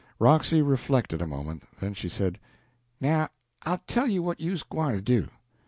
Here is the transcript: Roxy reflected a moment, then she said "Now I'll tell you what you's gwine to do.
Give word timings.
Roxy 0.17 0.63
reflected 0.63 1.21
a 1.21 1.27
moment, 1.27 1.61
then 1.79 1.93
she 1.93 2.09
said 2.09 2.39
"Now 2.99 3.29
I'll 3.67 3.83
tell 3.85 4.07
you 4.07 4.23
what 4.23 4.39
you's 4.39 4.63
gwine 4.63 4.95
to 4.95 5.01
do. 5.01 5.27